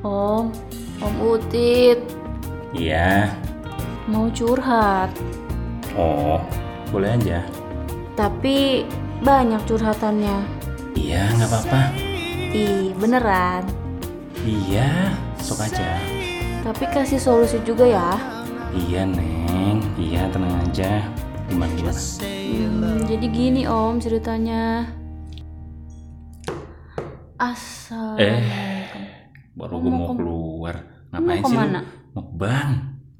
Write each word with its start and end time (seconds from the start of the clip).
Om, 0.00 0.48
Om 1.04 1.14
Utit, 1.20 2.00
Iya. 2.72 3.28
mau 4.08 4.32
curhat. 4.32 5.12
Oh, 5.92 6.40
boleh 6.88 7.20
aja. 7.20 7.44
Tapi 8.16 8.88
banyak 9.20 9.60
curhatannya. 9.68 10.38
Iya, 10.96 11.28
nggak 11.36 11.48
apa-apa. 11.52 11.80
Ih, 12.50 12.96
beneran. 12.96 13.68
Iya, 14.40 15.12
sok 15.36 15.68
aja. 15.68 16.00
Tapi 16.64 16.84
kasih 16.88 17.20
solusi 17.20 17.60
juga 17.60 17.84
ya. 17.84 18.16
Iya, 18.72 19.04
Neng. 19.04 19.84
Iya, 20.00 20.32
tenang 20.32 20.54
aja. 20.64 21.04
Gimana 21.50 21.72
gimana? 21.76 22.00
Hmm, 22.22 22.98
jadi 23.04 23.26
gini 23.28 23.62
Om 23.66 24.00
ceritanya. 24.00 24.86
Asal. 27.36 28.20
Eh, 28.20 28.40
baru 29.60 29.74
gue 29.78 29.86
mau 29.86 29.98
mau 29.98 30.08
ke- 30.08 30.16
keluar. 30.16 30.76
Mau 31.06 31.12
Ngapain 31.12 31.42
sih 31.42 31.54
lu? 31.54 31.80
Mau 32.10 32.22
ke 32.22 32.34
bank. 32.34 32.70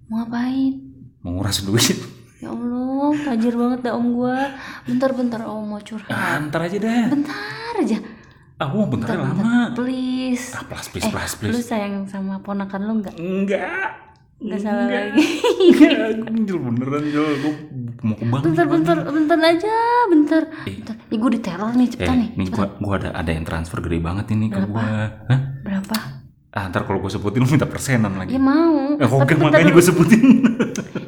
Mau 0.05 0.17
ngapain? 0.19 0.73
Mau 1.21 1.31
nguras 1.33 1.59
duit. 1.61 1.99
Ya 2.39 2.49
Allah, 2.49 3.13
tajir 3.23 3.53
banget 3.53 3.81
dah 3.83 3.93
Om 3.93 4.07
gua. 4.11 4.39
Bentar-bentar 4.83 5.41
Om 5.43 5.65
mau 5.67 5.79
curhat. 5.79 6.09
Ah, 6.09 6.41
ntar 6.41 6.65
aja 6.65 6.77
deh. 6.77 7.05
Bentar 7.07 7.37
aja. 7.77 7.99
Aku 8.59 8.75
mau 8.79 8.89
bentar 8.89 9.13
Bentar, 9.13 9.37
lama. 9.37 9.73
Please. 9.75 10.53
Ah, 10.53 10.65
plus, 10.65 10.89
please, 10.89 11.05
Eh, 11.05 11.11
plus, 11.11 11.33
lu 11.35 11.41
please. 11.51 11.65
sayang 11.67 12.05
sama 12.05 12.39
ponakan 12.39 12.81
lu 12.83 12.93
nggak? 12.99 13.15
Enggak. 13.15 13.89
Nggak 14.39 14.57
salah 14.59 14.85
Enggak. 14.85 15.01
lagi. 15.13 15.25
Enggak, 15.63 15.99
gue 16.19 16.45
Jel, 16.47 16.59
beneran 16.59 17.05
Jel. 17.07 17.25
Gue 17.37 17.53
mau 18.03 18.15
ke 18.15 18.25
bank. 18.27 18.43
bentar, 18.43 18.65
nih, 18.65 18.73
bentar, 18.75 18.97
bentar 19.07 19.39
aja, 19.39 19.77
bentar. 20.07 20.43
Eh. 20.63 20.75
bentar. 20.75 20.95
Ih, 21.07 21.19
gue 21.19 21.31
diteror 21.31 21.73
nih, 21.75 21.85
Eh, 21.85 21.91
cepetan 21.91 22.17
nih. 22.19 22.29
nih 22.35 22.47
cepetan. 22.47 22.69
gua, 22.75 22.83
gua 22.83 22.95
ada 22.99 23.09
ada 23.15 23.31
yang 23.31 23.45
transfer 23.45 23.79
gede 23.81 23.99
banget 23.99 24.27
ini 24.31 24.47
ke 24.47 24.57
Berapa? 24.57 24.69
gua. 24.71 24.85
Hah? 25.27 25.41
Berapa? 25.61 25.97
Ah, 26.51 26.67
ntar 26.67 26.83
kalau 26.83 26.99
gue 26.99 27.11
sebutin 27.15 27.47
lu 27.47 27.49
minta 27.49 27.63
persenan 27.63 28.19
lagi. 28.19 28.35
Ya 28.35 28.43
mau. 28.43 28.99
Eh, 28.99 29.07
bentar 29.07 29.39
makanya 29.39 29.71
gue 29.71 29.85
sebutin. 29.85 30.23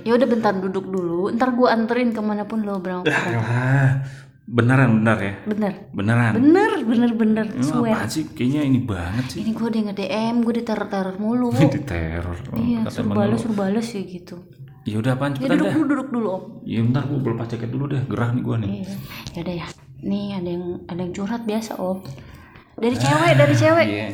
Ya 0.02 0.18
udah 0.18 0.26
bentar 0.26 0.50
duduk 0.50 0.90
dulu. 0.90 1.30
Ntar 1.30 1.54
gue 1.54 1.68
anterin 1.70 2.10
ke 2.10 2.18
mana 2.18 2.42
pun 2.42 2.66
lo 2.66 2.82
berangkat. 2.82 3.14
Ah, 3.38 4.02
beneran 4.50 4.98
bener 4.98 5.18
ya? 5.22 5.34
Bener. 5.46 5.72
Beneran. 5.94 6.32
Bener, 6.42 6.70
bener, 6.82 7.10
bener. 7.14 7.46
Swear. 7.62 7.94
apaan 7.94 8.10
sih? 8.10 8.26
Kayaknya 8.34 8.62
ini 8.66 8.80
banget 8.82 9.24
sih. 9.30 9.46
Ini 9.46 9.54
gue 9.54 9.62
udah 9.62 9.82
nge-DM, 9.90 10.34
gue 10.42 10.54
diteror-teror 10.58 11.16
mulu. 11.22 11.54
Di 11.78 11.82
teror. 11.86 12.34
Oh, 12.50 12.58
iya, 12.58 12.82
kata 12.82 12.98
suruh 12.98 13.06
temen 13.06 13.14
balas, 13.14 13.38
suruh 13.46 13.54
balas 13.56 13.86
ya 13.94 14.02
gitu. 14.02 14.36
Ya 14.82 14.96
udah 14.98 15.14
apaan 15.14 15.38
Ya 15.38 15.46
cepetan 15.46 15.54
duduk 15.54 15.66
dah. 15.70 15.74
dulu, 15.78 15.86
duduk 15.86 16.08
dulu 16.10 16.26
om. 16.34 16.42
Ya 16.66 16.78
bentar 16.82 17.02
gue 17.06 17.18
belum 17.22 17.36
jaket 17.46 17.70
dulu 17.70 17.84
deh. 17.86 18.02
Gerah 18.10 18.28
nih 18.34 18.42
gua 18.42 18.56
nih. 18.58 18.70
Iya. 18.82 18.94
Ya 19.30 19.40
udah 19.46 19.54
ya. 19.54 19.66
Nih 20.02 20.26
ada 20.34 20.48
yang 20.50 20.64
ada 20.90 20.98
yang 20.98 21.12
curhat 21.14 21.42
biasa 21.46 21.78
om. 21.78 22.02
Dari 22.74 22.96
cewek, 22.98 23.32
dari 23.38 23.54
cewek. 23.54 23.86
Iya. 23.86 24.06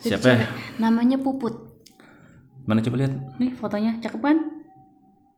Siapa? 0.00 0.22
cewek. 0.22 0.48
Namanya 0.76 1.16
Puput. 1.20 1.54
Mana 2.66 2.82
coba 2.82 3.00
lihat? 3.00 3.12
Nih 3.38 3.54
fotonya 3.54 3.96
cakepan. 4.02 4.36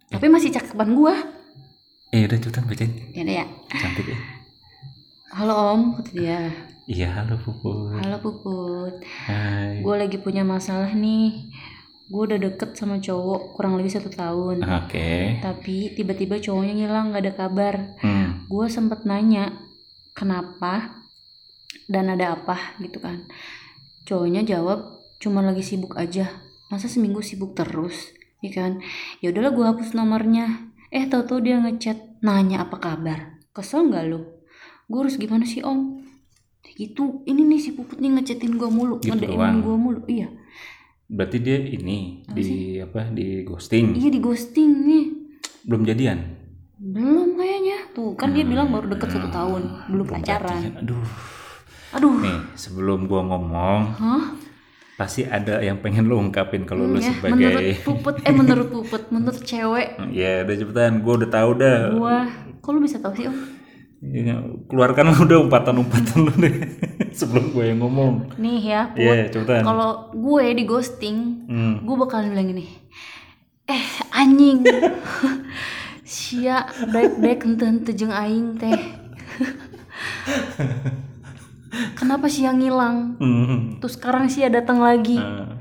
Tapi 0.08 0.26
masih 0.32 0.50
cakepan 0.50 0.96
gua. 0.96 1.14
Eh 2.08 2.24
udah 2.24 2.40
cepetan 2.40 2.64
bacain. 2.64 2.92
Ya 3.12 3.20
udah 3.20 3.34
ya. 3.44 3.46
Cantik 3.68 4.06
ya. 4.08 4.18
Halo 5.28 5.52
om, 5.52 5.82
kata 6.00 6.10
dia. 6.16 6.40
Iya 6.88 7.20
halo 7.20 7.36
Pupu. 7.36 7.92
Halo 8.00 8.16
Puput. 8.16 9.04
Hai. 9.28 9.84
Gue 9.84 9.94
lagi 10.00 10.16
punya 10.16 10.40
masalah 10.40 10.88
nih. 10.96 11.52
Gue 12.08 12.32
udah 12.32 12.40
deket 12.40 12.80
sama 12.80 12.96
cowok 12.96 13.52
kurang 13.52 13.76
lebih 13.76 13.92
satu 13.92 14.08
tahun. 14.08 14.64
Oke. 14.64 15.36
Tapi 15.44 15.92
tiba-tiba 15.92 16.40
cowoknya 16.40 16.72
ngilang 16.80 17.12
gak 17.12 17.28
ada 17.28 17.32
kabar. 17.36 17.74
Hmm. 18.00 18.48
Gue 18.48 18.72
sempet 18.72 19.04
nanya 19.04 19.52
kenapa 20.16 21.04
dan 21.92 22.08
ada 22.08 22.40
apa 22.40 22.56
gitu 22.80 23.04
kan. 23.04 23.28
Cowoknya 24.08 24.40
jawab 24.40 24.88
cuma 25.20 25.44
lagi 25.44 25.60
sibuk 25.60 25.92
aja. 25.94 26.32
Masa 26.68 26.88
seminggu 26.88 27.20
sibuk 27.20 27.52
terus, 27.52 28.16
ya 28.40 28.48
kan? 28.50 28.80
Ya 29.20 29.28
udahlah 29.28 29.52
gue 29.52 29.64
hapus 29.66 29.92
nomornya. 29.92 30.72
Eh 30.88 31.04
tau-tau 31.04 31.36
dia 31.38 31.60
ngechat 31.60 32.24
nanya 32.24 32.64
apa 32.64 32.80
kabar. 32.80 33.36
Kesel 33.52 33.92
nggak 33.92 34.04
lo? 34.08 34.40
Gue 34.88 35.04
harus 35.04 35.20
gimana 35.20 35.44
sih 35.44 35.60
om? 35.60 36.00
Gitu. 36.64 37.20
Ini 37.24 37.42
nih 37.42 37.60
si 37.60 37.76
puput 37.76 38.00
nih 38.00 38.16
ngechatin 38.16 38.56
gue 38.56 38.70
mulu, 38.70 38.96
Gitu 38.96 39.12
nge 39.12 39.28
doang. 39.28 39.60
gue 39.60 39.76
mulu. 39.76 40.00
Iya. 40.08 40.32
Berarti 41.04 41.36
dia 41.40 41.56
ini 41.56 42.24
Apa 42.24 42.36
di 42.36 42.46
apa 42.78 43.00
di 43.12 43.26
ghosting. 43.42 43.92
Iya 43.92 44.08
di 44.08 44.20
ghosting 44.20 44.70
nih. 44.84 45.04
Belum 45.64 45.84
jadian. 45.84 46.18
Belum 46.78 47.36
kayaknya. 47.36 47.92
Tuh 47.92 48.16
kan 48.16 48.32
dia 48.32 48.44
bilang 48.44 48.72
baru 48.72 48.88
deket 48.88 49.08
satu 49.10 49.28
tahun, 49.28 49.62
belum 49.90 50.06
pacaran. 50.06 50.60
Berarti- 50.64 50.80
Aduh. 50.80 51.04
Aduh. 51.90 52.18
Nih, 52.18 52.38
sebelum 52.54 53.04
gua 53.04 53.24
ngomong, 53.24 53.80
Hah? 53.94 54.24
pasti 54.94 55.22
ada 55.22 55.58
yang 55.58 55.78
pengen 55.78 56.04
lu 56.04 56.18
ungkapin 56.18 56.62
kalau 56.62 56.82
lu 56.82 56.98
Ya, 56.98 57.08
sebagai 57.08 57.38
menurut 57.38 57.62
puput 57.80 58.14
eh 58.18 58.34
menurut 58.34 58.68
puput 58.68 59.02
menurut 59.08 59.38
cewek 59.40 59.94
Ya, 60.12 60.42
udah 60.42 60.54
cepetan. 60.54 61.00
Gua 61.00 61.14
udah 61.16 61.30
tahu 61.30 61.50
dah. 61.54 61.78
gua 61.92 62.16
kok 62.58 62.68
lu 62.68 62.80
bisa 62.80 62.98
tahu 62.98 63.14
sih 63.14 63.24
om 63.24 63.38
Ya, 63.98 64.38
keluarkan 64.64 65.08
lu 65.08 65.14
udah 65.20 65.38
umpatan-umpatan 65.40 66.18
lu 66.20 66.32
deh 66.36 66.54
sebelum 67.18 67.50
gue 67.50 67.64
yang 67.64 67.78
ngomong. 67.78 68.30
nih 68.36 68.58
ya 68.64 68.80
put 68.88 69.00
Iya, 69.00 69.26
cepetan. 69.28 69.62
kalau 69.64 69.90
gue 70.12 70.44
di 70.52 70.64
ghosting 70.64 71.16
Hmm. 71.46 71.82
gue 71.82 71.96
bakalan 71.96 72.30
bilang 72.30 72.46
gini 72.48 72.66
eh 73.64 73.84
anjing 74.12 74.62
sia 76.04 76.62
baik 76.86 77.18
baik 77.18 77.40
hente 77.42 77.90
jeung 77.92 78.10
aing 78.10 78.54
teh 78.54 78.76
kenapa 81.92 82.26
sia 82.26 82.50
ngilang 82.50 83.16
Hmm. 83.16 83.76
terus 83.76 83.94
sekarang 83.94 84.26
sia 84.26 84.48
datang 84.48 84.78
lagi 84.78 85.16
Nah, 85.16 85.56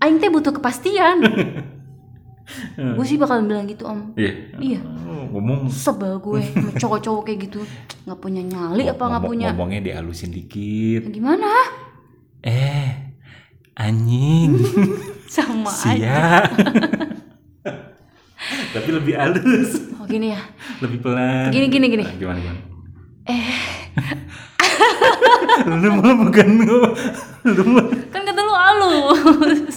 aing 0.00 0.16
teh 0.16 0.28
butuh 0.28 0.52
kepastian 0.52 1.20
gue 2.94 3.04
sih 3.04 3.16
bakalan 3.16 3.44
bilang 3.44 3.64
gitu 3.64 3.84
om 3.84 4.12
Iya. 4.14 4.32
Iya. 4.58 4.80
Oh, 5.02 5.24
ngomong 5.32 5.66
sebel 5.66 6.18
gue 6.18 6.44
cowok-cowok 6.74 7.22
kayak 7.24 7.40
gitu 7.44 7.64
nggak 8.04 8.18
punya 8.18 8.42
nyali 8.42 8.84
apa 8.86 9.00
nggak 9.02 9.24
punya 9.24 9.48
ngomongnya 9.50 9.80
dihalusin 9.82 10.28
dikit. 10.28 11.08
gimana 11.08 11.48
Eh, 12.40 13.16
anjing. 13.74 14.60
sama 15.26 15.72
aja. 15.72 16.44
Tapi 18.44 18.88
lebih 18.90 19.14
halus, 19.14 19.80
oh 19.94 20.04
gini 20.04 20.28
ya 20.28 20.40
lebih 20.78 21.00
pelan. 21.00 21.48
gini 21.48 21.66
gini 21.66 21.86
gini 21.88 22.04
Nah, 22.04 22.12
gimana 22.14 22.38
gimana? 22.38 22.60
eh 23.24 23.56
Lu 25.64 25.88
malah 25.96 26.14
bukan 26.18 26.48
lu. 26.60 26.78
Lu 27.42 27.62
mah 27.66 27.84
kan 28.08 28.20
kata 28.22 28.40
lu 28.40 28.54
halus 28.54 29.76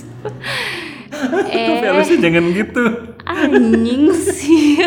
tapi 1.47 1.49
eh 1.49 1.81
halusnya 1.81 2.17
jangan 2.19 2.45
gitu. 2.51 2.83
anjing 3.23 4.03
sih 4.13 4.77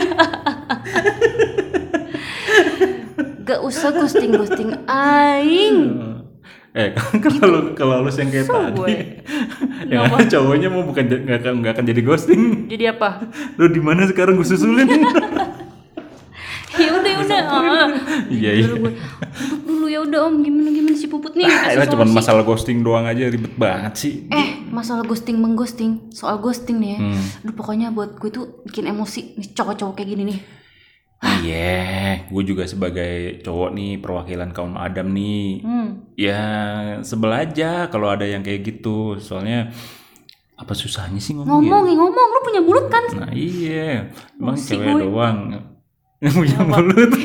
gak 3.42 3.60
usah 3.60 3.90
ghosting 3.90 4.32
ghosting 4.32 4.70
aing 4.86 5.78
Eh, 6.70 6.94
kalau 7.26 7.50
lu 7.50 7.60
kalau 7.74 7.98
halus 7.98 8.14
yang 8.14 8.30
kayak 8.30 8.46
Kesel 8.46 8.62
tadi, 8.62 8.78
gue. 8.78 8.96
yang 9.90 10.06
ada 10.06 10.22
cowoknya 10.22 10.70
mau 10.70 10.86
bukan 10.86 11.02
nggak 11.02 11.38
akan 11.42 11.52
nggak 11.58 11.72
akan 11.74 11.84
jadi 11.84 12.00
ghosting. 12.00 12.42
jadi 12.70 12.94
apa 12.94 13.26
Lu 13.58 13.66
di 13.66 13.82
mana 13.82 14.06
sekarang 14.06 14.38
gue 14.38 14.46
susulin? 14.46 14.86
ya 16.80 16.92
udah 16.96 17.10
ya 17.10 17.18
udah 17.24 17.40
ah. 17.44 17.88
Iya 18.30 18.50
iya. 18.56 18.66
dulu 19.66 19.86
ya 19.86 20.00
udah 20.02 20.18
om 20.30 20.40
gimana 20.40 20.68
gimana 20.72 20.96
si 20.96 21.06
puput 21.06 21.32
nih 21.36 21.46
Ah, 21.46 21.76
itu 21.76 21.92
cuma 21.92 22.06
masalah 22.08 22.42
ghosting 22.42 22.80
doang 22.80 23.04
aja 23.04 23.28
ribet 23.28 23.54
banget 23.54 23.92
sih. 23.96 24.12
Eh, 24.32 24.64
masalah 24.70 25.04
ghosting 25.04 25.36
mengghosting, 25.38 26.10
soal 26.14 26.40
ghosting 26.40 26.80
nih 26.80 26.90
ya. 26.96 26.98
Hmm. 27.00 27.22
Aduh, 27.44 27.54
pokoknya 27.54 27.92
buat 27.92 28.16
gue 28.16 28.30
tuh 28.32 28.64
bikin 28.64 28.88
emosi 28.88 29.36
nih 29.38 29.48
cowok-cowok 29.52 29.94
kayak 30.00 30.10
gini 30.16 30.22
nih. 30.34 30.40
Iya, 31.20 32.24
gue 32.32 32.42
juga 32.48 32.64
sebagai 32.64 33.44
cowok 33.44 33.70
nih 33.76 34.00
perwakilan 34.00 34.56
kaum 34.56 34.80
Adam 34.80 35.12
nih. 35.12 35.60
Hmm. 35.60 35.88
Ya 36.16 36.40
sebel 37.04 37.32
aja 37.36 37.92
kalau 37.92 38.08
ada 38.08 38.24
yang 38.24 38.40
kayak 38.40 38.64
gitu. 38.64 39.20
Soalnya 39.20 39.68
apa 40.56 40.72
susahnya 40.76 41.20
sih 41.20 41.36
ngomong 41.36 41.60
ya? 41.60 41.72
Ngomong, 41.72 41.82
nih, 41.88 41.96
ngomong, 41.96 42.28
lu 42.32 42.40
punya 42.44 42.60
mulut 42.64 42.86
kan? 42.88 43.04
Nah 43.16 43.32
iya, 43.32 44.12
emang 44.36 44.56
cewek 44.56 44.92
gue. 44.96 45.02
doang 45.08 45.38
yang 46.20 46.34
punya 46.34 46.60
mulut. 46.62 47.10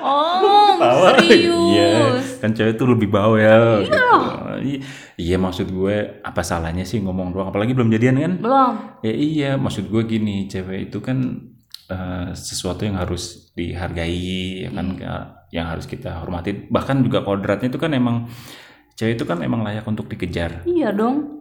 Oh, 0.00 0.78
Tawa. 0.80 1.20
serius. 1.20 1.52
Iya, 1.68 1.92
kan 2.40 2.50
cewek 2.56 2.80
tuh 2.80 2.88
lebih 2.88 3.12
bawel. 3.12 3.84
Gitu. 3.84 3.98
I- 4.64 4.80
Iya 5.18 5.36
maksud 5.36 5.68
gue 5.68 6.22
apa 6.22 6.40
salahnya 6.40 6.86
sih 6.86 7.02
ngomong 7.02 7.34
doang, 7.34 7.50
apalagi 7.50 7.74
belum 7.74 7.90
jadian 7.90 8.16
kan? 8.16 8.32
Belum. 8.38 8.72
Ya 9.02 9.12
iya, 9.12 9.50
maksud 9.58 9.90
gue 9.90 10.02
gini, 10.06 10.46
cewek 10.46 10.88
itu 10.88 11.02
kan 11.02 11.44
eh, 11.90 12.30
sesuatu 12.32 12.86
yang 12.86 12.96
harus 12.96 13.50
dihargai, 13.52 14.64
ya 14.64 14.70
kan, 14.70 14.94
Kayak 14.94 15.22
yang 15.50 15.66
harus 15.66 15.84
kita 15.84 16.22
hormati. 16.22 16.70
Bahkan 16.70 17.02
juga 17.02 17.20
kodratnya 17.20 17.68
itu 17.68 17.76
kan 17.76 17.92
emang 17.92 18.30
cewek 18.94 19.18
itu 19.18 19.24
kan 19.26 19.42
emang 19.42 19.60
layak 19.60 19.84
untuk 19.84 20.06
dikejar. 20.06 20.64
Iya 20.64 20.94
dong. 20.94 21.37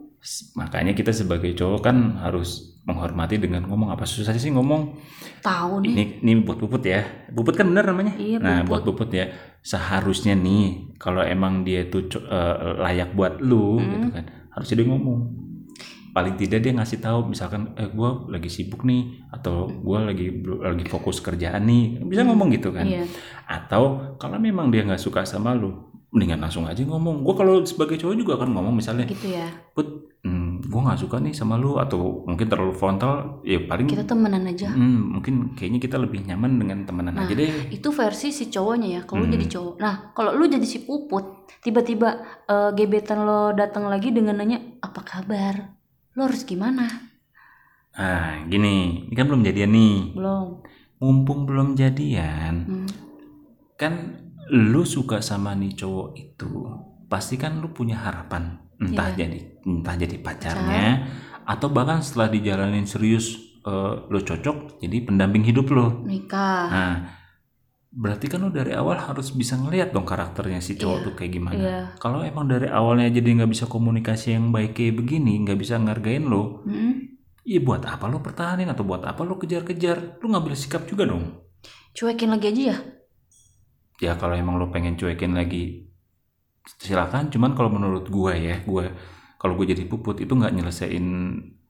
Makanya 0.56 0.92
kita 0.92 1.14
sebagai 1.14 1.54
cowok 1.56 1.80
kan 1.82 1.98
harus 2.20 2.78
menghormati 2.84 3.36
dengan 3.40 3.68
ngomong. 3.68 3.92
Apa 3.92 4.08
susah 4.08 4.32
sih 4.36 4.52
ngomong? 4.52 4.96
Tahu 5.44 5.84
nih. 5.84 5.92
Ini 5.94 6.04
ini 6.24 6.32
buat 6.44 6.58
puput 6.58 6.84
ya. 6.84 7.04
Puput 7.32 7.56
kan 7.56 7.68
bener 7.68 7.86
namanya. 7.88 8.16
Iya, 8.16 8.40
nah 8.40 8.64
buat 8.64 8.84
puput 8.84 9.12
ya. 9.12 9.32
Seharusnya 9.62 10.34
nih 10.36 10.96
kalau 10.96 11.20
emang 11.24 11.64
dia 11.64 11.88
tuh 11.88 12.08
eh, 12.16 12.56
layak 12.80 13.12
buat 13.14 13.40
lu 13.44 13.78
Hmm. 13.80 13.92
gitu 13.92 14.08
kan 14.16 14.26
harusnya 14.56 14.76
dia 14.82 14.88
ngomong. 14.90 15.20
Paling 16.16 16.34
tidak 16.34 16.66
dia 16.66 16.74
ngasih 16.74 16.98
tahu 16.98 17.30
misalkan 17.30 17.78
eh 17.78 17.86
gue 17.94 18.10
lagi 18.34 18.50
sibuk 18.50 18.82
nih 18.82 19.22
atau 19.30 19.70
gue 19.70 19.98
lagi 20.02 20.28
lagi 20.42 20.86
fokus 20.90 21.22
kerjaan 21.22 21.70
nih 21.70 22.02
bisa 22.02 22.26
ngomong 22.26 22.50
gitu 22.58 22.74
kan. 22.74 22.90
Iya. 22.90 23.06
Atau 23.46 24.18
kalau 24.18 24.42
memang 24.42 24.74
dia 24.74 24.82
nggak 24.82 24.98
suka 24.98 25.30
sama 25.30 25.54
lu 25.54 25.87
mendingan 26.18 26.42
langsung 26.42 26.66
aja 26.66 26.82
ngomong 26.82 27.22
gue 27.22 27.34
kalau 27.34 27.62
sebagai 27.62 27.96
cowok 27.96 28.16
juga 28.18 28.32
akan 28.36 28.50
ngomong 28.52 28.74
misalnya 28.74 29.06
gitu 29.06 29.30
ya 29.30 29.46
put 29.72 29.86
hmm, 30.20 30.66
gue 30.66 30.82
nggak 30.82 30.98
suka 30.98 31.22
nih 31.22 31.32
sama 31.32 31.56
lu 31.56 31.78
atau 31.78 32.26
mungkin 32.26 32.46
terlalu 32.46 32.74
frontal 32.74 33.40
ya 33.42 33.62
paling 33.64 33.86
kita 33.86 34.02
temenan 34.04 34.44
aja 34.44 34.68
Hmm, 34.68 35.14
mungkin 35.14 35.54
kayaknya 35.54 35.80
kita 35.80 35.96
lebih 35.96 36.26
nyaman 36.26 36.58
dengan 36.58 36.78
temenan 36.84 37.14
Nah, 37.14 37.24
aja 37.24 37.34
deh. 37.34 37.70
itu 37.70 37.90
versi 37.90 38.30
si 38.30 38.50
cowoknya 38.50 38.88
ya 38.90 39.02
kalau 39.04 39.24
Hmm. 39.24 39.32
jadi 39.32 39.46
cowok 39.48 39.76
nah 39.78 39.96
kalau 40.12 40.34
lu 40.34 40.46
jadi 40.46 40.66
si 40.66 40.82
puput 40.82 41.24
tiba-tiba 41.60 42.10
eh, 42.44 42.70
gebetan 42.74 43.22
lo 43.22 43.54
datang 43.54 43.86
lagi 43.86 44.10
dengan 44.10 44.36
nanya 44.36 44.58
apa 44.82 45.00
kabar 45.00 45.56
lo 46.14 46.26
harus 46.26 46.42
gimana 46.44 47.06
Nah, 47.94 48.46
gini, 48.46 49.10
ini 49.10 49.14
kan 49.14 49.26
belum 49.26 49.42
jadian 49.42 49.74
nih. 49.74 50.14
belum 50.14 50.62
Mumpung 50.98 51.46
belum 51.46 51.74
jadian, 51.74 52.56
Hmm. 52.66 52.90
kan 53.74 53.94
lu 54.50 54.84
suka 54.84 55.20
sama 55.20 55.52
nih 55.54 55.76
cowok 55.76 56.10
itu, 56.14 56.50
pasti 57.06 57.36
kan 57.36 57.58
lu 57.58 57.70
punya 57.70 57.98
harapan, 57.98 58.56
entah 58.78 59.10
Iya. 59.10 59.18
jadi 59.20 59.40
entah 59.64 59.96
jadi 59.96 60.16
pacarnya 60.18 60.86
atau 61.44 61.68
bahkan 61.68 62.00
setelah 62.00 62.28
dijalanin 62.30 62.84
serius 62.84 63.36
eh, 63.62 63.94
lu 64.06 64.20
cocok 64.20 64.80
jadi 64.80 64.98
pendamping 65.04 65.44
hidup 65.44 65.68
lo. 65.70 66.00
nikah 66.02 66.68
Nah, 66.68 66.96
berarti 67.90 68.28
kan 68.28 68.40
lu 68.40 68.50
dari 68.50 68.72
awal 68.72 68.96
harus 68.96 69.32
bisa 69.32 69.56
ngeliat 69.56 69.90
dong 69.90 70.04
karakternya 70.04 70.60
si 70.60 70.76
cowok 70.76 70.98
Iya, 70.98 71.04
tuh 71.04 71.14
kayak 71.14 71.32
gimana. 71.34 71.58
iya. 71.58 71.80
Kalau 71.98 72.22
emang 72.22 72.46
dari 72.46 72.68
awalnya 72.68 73.10
jadi 73.10 73.28
nggak 73.34 73.52
bisa 73.52 73.66
komunikasi 73.66 74.34
yang 74.34 74.52
baik 74.52 74.72
kayak 74.74 74.96
begini, 74.96 75.44
nggak 75.44 75.58
bisa 75.58 75.76
ngargain 75.76 76.24
lo, 76.24 76.64
Hmm. 76.64 77.20
Iya 77.44 77.64
buat 77.64 77.80
apa 77.82 78.06
lo 78.06 78.20
pertahanin 78.20 78.68
atau 78.68 78.84
buat 78.84 79.04
apa 79.04 79.24
lo 79.24 79.36
kejar-kejar? 79.36 80.20
Lo 80.20 80.28
ngambil 80.28 80.52
sikap 80.54 80.84
juga 80.84 81.04
dong. 81.04 81.48
cuekin 81.92 82.30
lagi 82.30 82.48
aja 82.48 82.64
ya 82.70 82.78
Ya 83.98 84.14
kalau 84.14 84.34
emang 84.34 84.56
lo 84.56 84.70
pengen 84.70 84.94
cuekin 84.94 85.34
lagi, 85.34 85.90
silakan. 86.78 87.30
Cuman 87.30 87.54
kalau 87.54 87.70
menurut 87.70 88.06
gua 88.08 88.34
ya, 88.34 88.62
gua 88.62 88.92
kalau 89.38 89.54
gue 89.54 89.70
jadi 89.70 89.86
puput 89.86 90.18
itu 90.18 90.34
nggak 90.34 90.50
nyelesain 90.52 91.06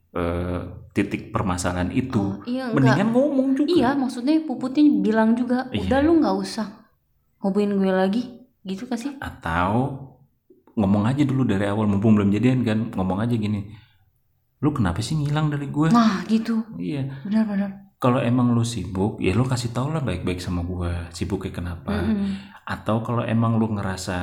eh, 0.09 0.59
titik 0.91 1.31
permasalahan 1.31 1.91
itu. 1.91 2.19
Oh, 2.19 2.39
iya 2.44 2.68
enggak 2.68 2.75
Mendingan 2.79 3.09
ngomong 3.12 3.47
juga. 3.53 3.69
iya 3.69 3.89
maksudnya 3.94 4.39
puputnya 4.41 4.83
bilang 5.00 5.35
juga 5.35 5.68
Iya. 5.69 5.83
udah 5.83 6.00
lu 6.01 6.12
nggak 6.19 6.35
usah 6.38 6.68
hubungin 7.39 7.75
gue 7.75 7.91
lagi 7.91 8.24
gitu 8.63 8.88
kan 8.88 8.97
sih 8.97 9.13
Atau 9.19 10.00
ngomong 10.74 11.06
aja 11.06 11.21
dulu 11.21 11.44
dari 11.44 11.63
awal 11.63 11.85
mumpung 11.85 12.15
belum 12.15 12.29
jadian 12.29 12.63
kan, 12.63 12.91
ngomong 12.91 13.19
aja 13.19 13.35
gini. 13.35 13.68
Lu 14.59 14.71
kenapa 14.71 15.00
sih 15.00 15.15
ngilang 15.15 15.47
dari 15.47 15.68
gue? 15.68 15.91
nah 15.91 16.24
gitu 16.25 16.63
Iya. 16.75 17.24
benar-benar 17.24 17.87
Kalau 17.98 18.22
emang 18.22 18.54
lu 18.54 18.62
sibuk, 18.62 19.18
ya 19.18 19.34
lu 19.34 19.42
kasih 19.42 19.74
tau 19.74 19.90
lah 19.90 20.06
baik-baik 20.06 20.38
sama 20.38 20.62
gua. 20.62 21.10
Sibuknya 21.10 21.50
kenapa? 21.50 21.98
Mm-mm. 21.98 22.56
atau 22.68 23.00
kalau 23.00 23.24
emang 23.24 23.56
lu 23.56 23.72
ngerasa 23.74 24.18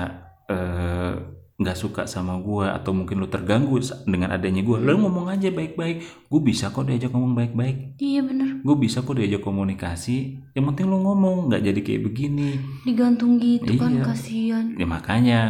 eh, 0.47 1.13
nggak 1.55 1.79
suka 1.79 2.03
sama 2.05 2.37
gua 2.39 2.75
atau 2.75 2.93
mungkin 2.93 3.23
lu 3.23 3.31
terganggu 3.31 3.79
dengan 4.05 4.35
adanya 4.35 4.61
gua 4.61 4.79
lu 4.79 5.01
ngomong 5.01 5.27
aja 5.33 5.49
baik-baik. 5.49 6.29
Gue 6.29 6.41
bisa 6.43 6.69
kok 6.69 6.85
diajak 6.85 7.11
ngomong 7.11 7.35
baik-baik. 7.35 7.99
Iya 7.99 8.21
bener. 8.23 8.61
Gue 8.61 8.77
bisa 8.77 9.01
kok 9.01 9.17
diajak 9.17 9.41
komunikasi. 9.41 10.45
Yang 10.53 10.65
penting 10.71 10.87
lu 10.87 10.99
ngomong 11.01 11.49
nggak 11.49 11.63
jadi 11.65 11.81
kayak 11.81 12.03
begini. 12.05 12.51
Digantung 12.85 13.39
gitu 13.39 13.71
kan 13.75 13.91
Iya. 13.91 14.05
kasihan. 14.05 14.67
Ya 14.77 14.87
makanya 14.87 15.41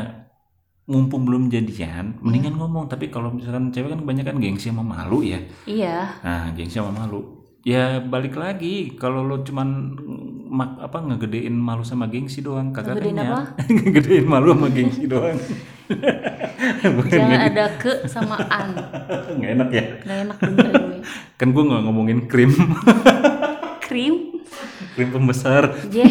mumpung 0.85 1.25
belum 1.25 1.49
jadian 1.49 2.21
mendingan 2.21 2.61
ngomong. 2.61 2.87
Tapi 2.87 3.09
kalau 3.09 3.33
misalkan 3.33 3.73
cewek 3.73 3.97
kan 3.97 4.01
kebanyakan 4.05 4.37
gengsi 4.39 4.69
sama 4.71 4.85
malu 4.85 5.25
ya. 5.25 5.41
Iya. 5.65 6.21
Nah 6.23 6.53
gengsi 6.55 6.79
sama 6.79 6.93
malu 6.95 7.34
ya 7.65 7.99
balik 7.99 8.37
lagi. 8.37 8.93
Kalau 8.95 9.21
lo 9.21 9.41
cuman 9.41 9.69
mak 10.47 10.79
apa 10.79 11.03
ngegedein 11.03 11.51
malu 11.53 11.83
sama 11.83 12.07
gengsi 12.07 12.39
doang 12.39 12.71
kagak 12.71 12.95
Ngegedein 12.95 13.17
kenyang. 13.17 13.33
apa? 13.33 13.41
ngegedein 13.75 14.25
malu 14.25 14.53
sama 14.53 14.69
gengsi 14.69 15.05
doang. 15.05 15.35
Bukan 16.97 17.11
jangan 17.11 17.29
ngede- 17.35 17.49
ada 17.51 17.65
ke 17.77 17.93
sama 18.07 18.37
an. 18.43 18.69
Nggak 19.37 19.51
enak 19.53 19.69
ya? 19.71 19.85
Nggak 20.01 20.19
enak 20.23 20.37
gue. 20.39 20.73
Kan 21.35 21.49
gue 21.51 21.65
nggak 21.65 21.83
ngomongin 21.83 22.21
krim. 22.25 22.53
Krim? 23.83 24.15
Krim 24.95 25.09
pembesar. 25.11 25.75
Je 25.89 26.05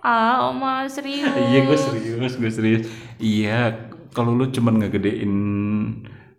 ah 0.00 0.48
oma 0.48 0.86
serius. 0.86 1.26
Iya 1.28 1.60
gue 1.64 1.78
serius 1.78 2.32
gue 2.34 2.50
serius. 2.50 2.82
Iya 3.16 3.76
kalau 4.10 4.32
lu 4.32 4.48
cuman 4.48 4.78
ngegedein 4.78 5.32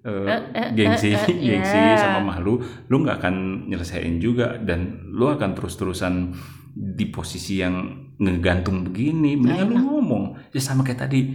eh, 0.06 0.72
gengsi 0.76 1.12
eh, 1.12 1.20
gengsi 1.52 1.78
iya. 1.78 2.00
sama 2.00 2.36
malu 2.36 2.64
lu 2.88 2.96
nggak 3.04 3.20
akan 3.20 3.36
nyelesain 3.68 4.20
juga 4.24 4.56
dan 4.60 5.04
lu 5.12 5.28
akan 5.28 5.56
terus-terusan 5.56 6.34
di 6.80 7.06
posisi 7.12 7.60
yang 7.60 8.08
ngegantung 8.20 8.88
begini. 8.88 9.36
Mendingan 9.36 9.68
lu 9.74 9.80
ngomong. 10.00 10.24
Ya 10.56 10.62
sama 10.62 10.84
kayak 10.88 11.08
tadi. 11.08 11.34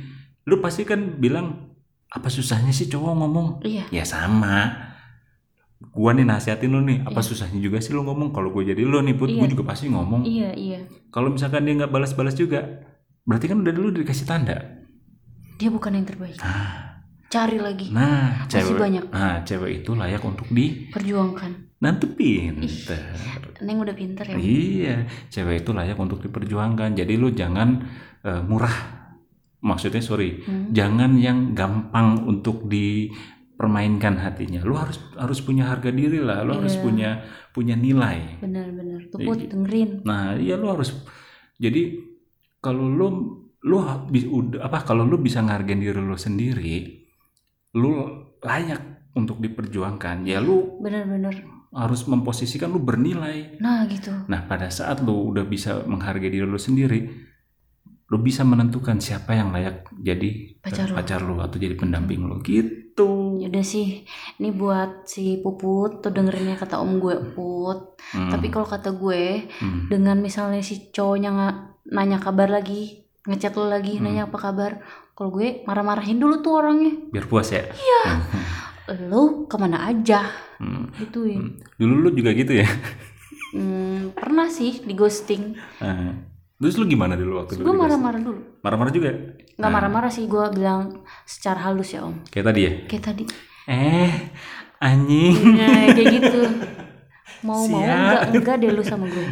Lu 0.48 0.60
pasti 0.60 0.84
kan 0.84 1.20
bilang 1.20 1.72
apa 2.08 2.28
susahnya 2.30 2.70
sih 2.70 2.88
cowok 2.88 3.12
ngomong? 3.12 3.48
Iya. 3.64 3.84
Ya 3.90 4.04
sama. 4.08 4.72
Gua 5.92 6.16
nih 6.16 6.24
nasihatin 6.24 6.72
lu 6.72 6.80
nih 6.80 7.04
apa 7.04 7.20
susahnya 7.20 7.60
juga 7.60 7.80
sih 7.80 7.92
lu 7.92 8.04
ngomong? 8.08 8.32
Kalau 8.32 8.52
gue 8.56 8.72
jadi 8.72 8.80
lu 8.84 9.04
nih 9.04 9.16
put 9.16 9.28
gue 9.28 9.44
Iya. 9.44 9.52
juga 9.52 9.64
pasti 9.68 9.92
ngomong. 9.92 10.24
Iya 10.24 10.56
iya. 10.56 10.80
Kalau 11.12 11.28
misalkan 11.28 11.68
dia 11.68 11.76
nggak 11.84 11.92
balas-balas 11.92 12.36
juga 12.38 12.64
berarti 13.28 13.48
kan 13.52 13.60
udah 13.60 13.72
dulu 13.74 13.88
dikasih 14.00 14.24
tanda. 14.24 14.80
Dia 15.60 15.68
bukan 15.68 15.92
yang 15.92 16.06
terbaik 16.08 16.40
cari 17.34 17.58
lagi. 17.58 17.86
Nah 17.90 18.46
Masih 18.46 18.50
cewek 18.62 18.78
banyak. 18.78 19.04
nah 19.10 19.34
cewek 19.42 19.82
itu 19.82 19.90
layak 19.92 20.22
untuk 20.22 20.46
di 20.48 20.86
perjuangkan 20.88 21.52
nanti 21.82 22.06
pinter 22.08 22.96
neng 23.60 23.76
udah 23.82 23.92
pinter 23.92 24.24
ya. 24.24 24.36
Iya 24.38 24.96
cewek 25.28 25.66
itu 25.66 25.70
layak 25.74 25.98
untuk 25.98 26.22
diperjuangkan. 26.22 26.94
Jadi 26.94 27.12
lu 27.18 27.34
jangan 27.34 27.82
eh, 28.22 28.40
murah. 28.40 29.02
Maksudnya 29.60 30.00
sorry 30.00 30.44
Hmm. 30.44 30.70
jangan 30.70 31.16
yang 31.16 31.52
gampang 31.52 32.24
untuk 32.24 32.68
dipermainkan 32.68 34.20
hatinya. 34.20 34.60
Lu 34.60 34.76
harus 34.76 35.00
harus 35.16 35.40
punya 35.40 35.68
harga 35.68 35.88
diri 35.88 36.20
lah. 36.20 36.44
Lu 36.44 36.56
harus 36.56 36.76
Iya. 36.76 36.82
punya 36.84 37.10
punya 37.50 37.74
nilai. 37.74 38.40
Benar-benar 38.40 39.08
gitu. 39.08 39.16
dengerin. 39.48 39.90
Nah, 40.04 40.36
iya 40.36 40.56
lu 40.56 40.68
harus 40.68 40.92
jadi 41.56 41.96
kalau 42.60 42.88
lu 42.88 43.06
lu 43.64 43.76
apa 44.60 44.84
kalau 44.84 45.08
lu 45.08 45.16
bisa 45.16 45.40
ngargain 45.40 45.80
diri 45.80 45.96
lu 45.96 46.16
sendiri, 46.16 47.03
lu 47.74 47.92
layak 48.40 49.12
untuk 49.14 49.38
diperjuangkan. 49.42 50.26
Ya 50.26 50.38
lu 50.42 50.78
benar-benar 50.82 51.54
harus 51.74 52.06
memposisikan 52.06 52.70
lu 52.70 52.78
bernilai. 52.78 53.58
nah 53.58 53.82
gitu 53.90 54.14
Nah, 54.30 54.46
pada 54.46 54.70
saat 54.70 55.02
lu 55.02 55.34
udah 55.34 55.42
bisa 55.42 55.82
menghargai 55.82 56.30
diri 56.30 56.46
lu 56.46 56.54
sendiri, 56.54 57.10
lu 58.14 58.16
bisa 58.22 58.46
menentukan 58.46 59.02
siapa 59.02 59.34
yang 59.34 59.50
layak 59.50 59.90
jadi 59.98 60.54
Pacar 60.62 60.86
lu. 60.86 60.94
pacar 60.94 61.20
lu 61.20 61.34
atau 61.42 61.58
jadi 61.58 61.74
pendamping 61.74 62.22
lu 62.22 62.38
gitu. 62.46 63.42
Yaudah 63.42 63.66
sih, 63.66 64.06
ini 64.38 64.54
buat 64.54 65.10
si 65.10 65.42
Puput 65.42 65.98
tuh 65.98 66.14
dengerinnya 66.14 66.54
kata 66.54 66.78
om 66.78 67.02
gue 67.02 67.34
Put. 67.34 67.98
Hmm, 68.14 68.30
Tapi 68.30 68.46
kalau 68.54 68.70
kata 68.70 68.94
gue, 68.94 69.50
hmm. 69.50 69.90
dengan 69.90 70.22
misalnya 70.22 70.62
si 70.62 70.94
cowoknya 70.94 71.30
nggak 71.34 71.56
nanya 71.90 72.22
kabar 72.22 72.54
lagi, 72.54 73.03
ngechat 73.24 73.52
lo 73.54 73.66
lagi, 73.66 73.96
Hmm. 73.96 74.04
nanya 74.04 74.22
apa 74.26 74.36
kabar, 74.36 74.72
kalau 75.12 75.30
gue 75.30 75.64
marah-marahin 75.64 76.16
dulu 76.16 76.40
tuh 76.40 76.60
orangnya. 76.60 76.92
biar 77.08 77.24
puas 77.24 77.48
ya. 77.48 77.64
Lo 79.08 79.48
ke 79.48 79.56
mana 79.56 79.88
aja, 79.88 80.28
Hmm. 80.60 80.92
gituin. 80.94 81.56
Dulu 81.74 82.04
lu 82.04 82.08
juga 82.12 82.30
gitu 82.30 82.52
ya. 82.52 82.68
Hmm, 83.50 84.12
pernah 84.12 84.46
sih 84.46 84.80
di 84.80 84.92
ghosting. 84.92 85.56
Nah, 85.80 86.32
Terus 86.54 86.78
lu 86.78 86.86
gimana 86.86 87.12
dulu 87.12 87.42
waktu 87.42 87.60
dulu? 87.60 87.66
Gue 87.66 87.76
marah-marah 87.76 88.20
dulu. 88.22 88.40
Marah-marah 88.62 88.92
juga? 88.94 89.10
Nggak 89.58 89.68
marah-marah 89.68 90.08
sih, 90.08 90.24
gue 90.24 90.44
bilang 90.54 91.02
secara 91.24 91.60
halus 91.68 91.92
ya 91.92 92.06
om. 92.06 92.24
Kayak 92.30 92.46
tadi 92.48 92.60
ya? 92.64 92.72
Kayak 92.88 93.04
tadi. 93.04 93.24
Eh, 93.68 94.12
anjing. 94.78 95.34
Nah, 95.60 95.92
kayak 95.92 96.08
gitu. 96.14 96.40
Mau 97.40 97.64
mau 97.68 97.80
enggak 97.80 98.20
enggak 98.32 98.54
deh 98.60 98.68
lu 98.68 98.80
sama 98.80 99.04
gue. 99.08 99.26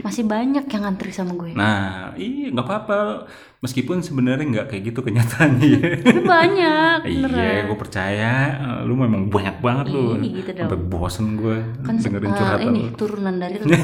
Masih 0.00 0.22
banyak 0.22 0.62
yang 0.66 0.82
ngantri 0.82 1.10
sama 1.10 1.34
gue. 1.34 1.54
Nah, 1.54 2.10
iya 2.14 2.50
nggak 2.50 2.62
apa-apa. 2.62 3.26
Meskipun 3.58 4.02
sebenarnya 4.02 4.42
nggak 4.42 4.66
kayak 4.70 4.82
gitu 4.90 4.98
kenyataannya. 5.02 5.66
ya. 5.66 5.90
Tapi 6.06 6.22
banyak, 6.22 6.96
iya, 7.06 7.62
gue 7.62 7.78
percaya. 7.78 8.32
Eh, 8.58 8.78
Lu 8.86 8.94
memang 8.94 9.26
banyak 9.26 9.58
banget 9.58 9.86
lu. 9.90 10.18
Gitu 10.18 10.50
dong. 10.50 10.66
Sampai 10.66 10.78
bosen 10.82 11.26
gue 11.34 11.56
kan 11.82 11.94
dengerin 11.98 12.26
eh, 12.26 12.34
curhatan 12.34 12.68
ini 12.68 12.82
lu. 12.82 12.94
turunan 12.98 13.34
dari 13.38 13.54
lu. 13.58 13.66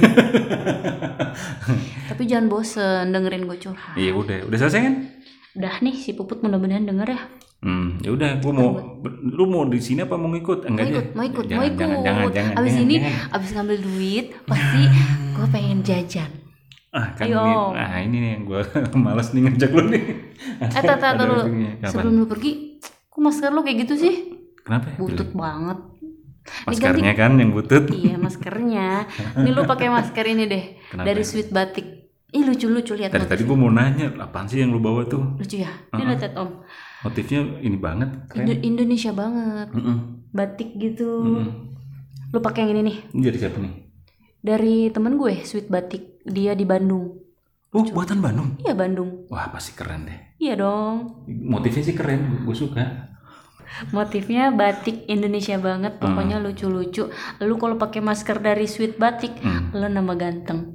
Tapi 2.11 2.23
jangan 2.25 2.47
bosen 2.49 3.05
dengerin 3.11 3.43
gue 3.47 3.59
curhat. 3.59 3.95
Iya 3.95 4.13
udah, 4.15 4.39
udah 4.47 4.59
selesai 4.59 4.81
kan? 4.83 4.95
Udah 5.55 5.75
nih 5.83 5.95
si 5.95 6.11
Puput 6.15 6.41
mudah-mudahan 6.41 6.83
denger 6.83 7.09
ya. 7.11 7.21
Hmm, 7.59 7.99
ya 7.99 8.15
udah, 8.15 8.39
gua 8.39 8.53
mau, 8.53 8.71
lu 9.21 9.45
mau 9.45 9.67
di 9.67 9.79
sini 9.79 10.01
apa 10.01 10.15
mau 10.15 10.31
ngikut? 10.31 10.63
mau 10.63 10.71
Enggak 10.71 10.87
ikut 10.87 11.03
aja. 11.03 11.11
mau 11.13 11.25
ikut 11.25 11.45
Jangan, 11.45 11.59
mau 11.59 11.67
ikut 11.67 11.79
Jangan, 11.81 11.99
jangan, 12.01 12.27
jangan. 12.31 12.55
abis 12.55 12.71
jangan, 12.71 12.87
ini 12.87 12.97
jangan. 12.97 13.35
abis 13.35 13.49
ngambil 13.51 13.79
duit 13.83 14.27
pasti 14.49 14.83
gue 15.29 15.47
pengen 15.49 15.79
jajan 15.83 16.31
Ah, 16.89 17.07
kan 17.13 17.27
Ayo. 17.27 17.37
ini, 17.37 17.53
nah 17.77 17.99
ini 18.01 18.17
nih 18.17 18.31
yang 18.33 18.43
gue 18.45 18.61
males 19.05 19.29
nih 19.29 19.43
ngajak 19.45 19.71
lu 19.71 19.83
nih. 19.89 20.03
eh 20.57 20.71
tata 20.73 20.95
tata. 20.97 21.21
Kapan? 21.21 21.85
sebelum 21.85 22.15
lu 22.17 22.27
pergi 22.27 22.53
kok 23.05 23.19
masker 23.19 23.51
lu 23.51 23.61
kayak 23.61 23.79
gitu 23.85 23.95
sih 23.99 24.15
Kenapa? 24.61 24.87
ya? 24.89 24.97
butut 24.97 25.31
banget 25.33 25.79
Maskernya 26.65 27.13
kan 27.13 27.37
yang 27.37 27.51
butut. 27.51 27.85
iya 27.93 28.17
maskernya 28.17 29.05
ini 29.37 29.51
lu 29.51 29.63
pakai 29.65 29.91
masker 29.91 30.25
ini 30.27 30.45
deh 30.47 30.65
Kenapa? 30.89 31.07
dari 31.07 31.23
sweet 31.23 31.51
batik 31.51 31.87
ih 32.31 32.43
lucu 32.43 32.67
lucu 32.67 32.95
lihat 32.95 33.11
Dari 33.11 33.27
tadi 33.27 33.43
gue 33.43 33.53
mau 33.55 33.69
nanya, 33.69 34.09
apaan 34.17 34.47
sih 34.47 34.59
yang 34.59 34.71
lu 34.71 34.79
bawa 34.79 35.05
tuh? 35.05 35.37
lucu 35.37 35.59
ya 35.59 35.69
ini 35.93 36.03
Uh-uh. 36.03 36.15
lihat 36.15 36.33
om 36.35 36.51
Motifnya 37.01 37.41
ini 37.59 37.77
banget, 37.77 38.11
keren. 38.27 38.45
Indo- 38.45 38.63
Indonesia 38.65 39.13
banget 39.13 39.69
Mm-mm. 39.71 39.97
batik 40.29 40.75
gitu 40.75 41.09
Mm-mm. 41.23 41.49
lu 42.29 42.39
pakai 42.39 42.63
yang 42.63 42.75
ini 42.75 42.83
nih 42.85 42.97
Ini 43.11 43.23
dari 43.25 43.39
siapa 43.39 43.57
nih? 43.57 43.75
dari 44.39 44.77
temen 44.89 45.15
gue 45.15 45.35
sweet 45.41 45.67
batik 45.67 46.03
dia 46.25 46.53
di 46.53 46.63
Bandung 46.63 47.19
Oh, 47.69 47.85
buatan 47.85 48.19
Bandung. 48.19 48.57
iya 48.59 48.73
Bandung 48.73 49.25
Wah, 49.27 49.47
pasti 49.49 49.73
keren 49.73 50.05
deh. 50.05 50.19
iya 50.37 50.55
dong 50.55 51.23
Motifnya 51.29 51.83
sih 51.83 51.93
keren, 51.93 52.43
gue 52.43 52.57
suka. 52.57 53.15
motifnya 53.89 54.51
batik 54.51 55.05
Indonesia 55.07 55.55
banget 55.57 55.97
pokoknya 55.97 56.39
lucu-lucu 56.39 57.13
lu 57.39 57.55
kalau 57.55 57.77
pakai 57.77 58.01
masker 58.01 58.39
dari 58.39 58.65
sweet 58.65 58.97
batik 58.97 59.39
Hmm. 59.39 59.71
lu 59.73 59.87
nambah 59.87 60.17
ganteng 60.17 60.75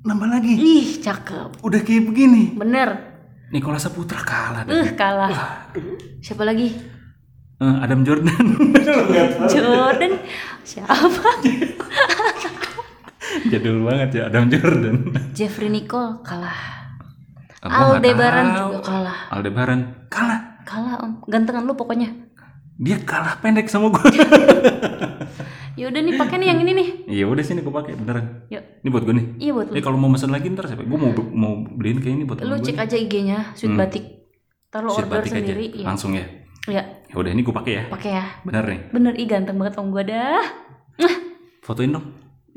Nambah 0.00 0.28
lagi. 0.28 0.54
ih 0.54 0.98
cakep 0.98 1.58
Udah 1.58 1.80
kayak 1.80 2.04
begini. 2.04 2.52
bener 2.52 3.07
Nikola 3.48 3.80
Saputra 3.80 4.20
kalah 4.20 4.60
eh 4.68 4.92
kalah. 4.92 5.32
Siapa 6.20 6.44
lagi? 6.44 6.68
Eh, 7.58 7.76
Adam 7.80 8.04
Jordan. 8.04 8.44
Jordan? 9.52 10.12
Siapa? 10.62 10.96
Jadul 13.50 13.88
banget 13.88 14.20
ya 14.20 14.22
Adam 14.28 14.52
Jordan. 14.52 14.96
Jeffrey 15.32 15.72
Nicole 15.72 16.20
kalah. 16.20 16.92
Aldebaran 17.64 18.46
juga 18.52 18.78
kalah. 18.84 19.18
Aldebaran. 19.32 19.80
Kalah. 20.12 20.40
kalah 20.68 21.00
om. 21.00 21.24
Gantengan 21.24 21.64
lu 21.64 21.72
pokoknya. 21.72 22.12
Dia 22.78 23.00
kalah 23.02 23.40
pendek 23.40 23.66
sama 23.66 23.90
gue. 23.90 24.06
ya 25.78 25.86
udah 25.86 26.00
nih 26.00 26.14
pakai 26.16 26.36
nih 26.36 26.48
yang 26.48 26.58
ini 26.58 26.72
nih 26.74 26.88
Iya 27.08 27.24
udah 27.24 27.40
sini 27.40 27.60
gue 27.60 27.70
pakai 27.70 27.94
beneran. 27.94 28.24
yuk 28.48 28.62
Ini 28.78 28.88
buat 28.88 29.02
gue 29.02 29.14
nih. 29.14 29.26
iya 29.38 29.52
buat 29.52 29.66
Ini 29.66 29.74
lu 29.74 29.84
kalau 29.84 29.96
mau 29.96 30.08
mesen 30.08 30.28
lagi 30.28 30.46
ntar 30.48 30.66
siapa? 30.66 30.82
Gue 30.82 30.98
mau 30.98 31.10
mau 31.32 31.52
beliin 31.70 31.98
kayak 31.98 32.14
ini 32.14 32.24
buat 32.24 32.38
lu 32.40 32.56
cek 32.56 32.74
gue. 32.74 32.82
aja 32.82 32.96
IG-nya 32.96 33.38
sweet 33.52 33.70
Hmm. 33.70 33.78
batik 33.78 34.04
Sweet 34.68 34.84
order 35.00 35.06
batik 35.16 35.30
aja. 35.30 35.38
sendiri 35.38 35.64
iya 35.72 35.86
Langsung 35.86 36.12
ya. 36.12 36.26
ya 36.66 36.82
Ya 37.04 37.14
udah 37.14 37.30
ini 37.30 37.40
gue 37.40 37.54
pakai 37.54 37.72
ya. 37.72 37.84
pakai 37.88 38.10
ya 38.12 38.24
Bener 38.42 38.64
nih. 38.64 38.80
bener 38.90 39.12
ih 39.14 39.26
ganteng 39.26 39.56
banget 39.56 39.74
om 39.76 39.88
gua 39.88 40.02
dah 40.02 40.42
Fotoin 41.62 41.90
dong. 41.90 42.06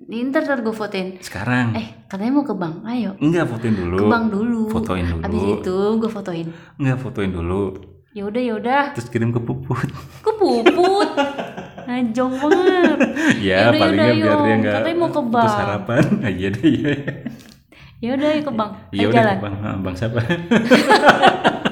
Nih, 0.02 0.26
ntar 0.26 0.42
ntar 0.42 0.60
gue 0.60 0.74
fotoin 0.74 1.16
Sekarang. 1.20 1.72
eh 1.72 2.04
katanya 2.06 2.34
mau 2.34 2.44
ke 2.44 2.52
bank 2.52 2.82
ayo 2.86 3.14
Enggak 3.18 3.46
fotoin 3.46 3.72
dulu. 3.72 3.98
ke 3.98 4.06
bank 4.08 4.26
dulu 4.30 4.62
Fotoin 4.68 5.06
dulu. 5.06 5.22
abis 5.22 5.44
itu 5.56 5.78
gue 5.96 6.10
fotoin 6.10 6.48
Enggak 6.76 6.98
fotoin 6.98 7.30
dulu. 7.30 7.64
ya 8.10 8.26
udah 8.26 8.42
ya 8.42 8.54
udah 8.56 8.84
Terus 8.92 9.08
kirim 9.08 9.30
ke 9.30 9.40
Puput. 9.40 9.88
ke 10.20 10.32
puput 10.34 11.08
najong 11.92 12.34
banget 12.38 12.98
ya 13.48 13.58
Yaudah, 13.62 13.72
palingnya 13.76 14.06
yaudah, 14.06 14.16
biar 14.16 14.32
yuk. 14.32 14.42
dia 14.42 14.56
enggak 14.56 14.74
Katanya 14.78 14.98
mau 14.98 15.10
ke 15.10 15.22
bank. 15.26 15.52
harapan. 15.54 16.04
Ah, 16.18 16.32
iya 16.38 16.48
deh 16.50 16.66
iya. 16.66 16.94
ya 18.00 18.10
udah 18.14 18.30
yuk 18.32 18.44
ke 18.44 18.52
bank 18.52 18.72
Iya 18.90 19.00
Ayo 19.00 19.08
udah 19.10 19.24
bang, 19.38 19.56
Ah, 19.62 19.76
bang 19.78 19.96
siapa? 19.96 20.20